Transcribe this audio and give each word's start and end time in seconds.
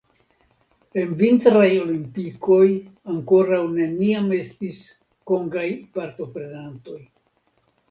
En 1.01 1.11
vintraj 1.19 1.67
olimpikoj 1.81 2.63
ankoraŭ 3.17 3.61
neniam 3.77 4.33
estis 4.39 4.81
kongaj 5.35 5.69
partoprenantoj. 6.01 7.01